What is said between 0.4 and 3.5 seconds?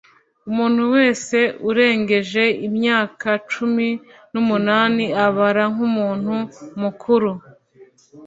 Umuntu wese urengeje imyaka